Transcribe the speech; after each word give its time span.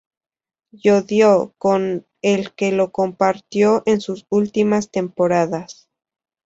Llodio, 0.71 1.53
con 1.59 2.07
el 2.23 2.53
que 2.55 2.71
lo 2.71 2.91
compartió 2.91 3.83
en 3.85 4.01
sus 4.01 4.25
últimas 4.29 4.89
temporadas. 4.89 5.91